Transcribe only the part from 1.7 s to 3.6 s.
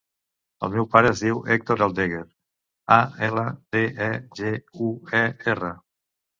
Aldeguer: a, ela,